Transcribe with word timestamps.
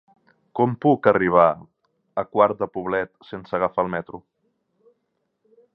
Com 0.59 0.71
puc 0.85 1.09
arribar 1.11 1.43
a 2.23 2.23
Quart 2.31 2.63
de 2.63 2.69
Poblet 2.77 3.13
sense 3.33 3.57
agafar 3.59 3.87
el 3.87 3.95
metro? 3.99 4.23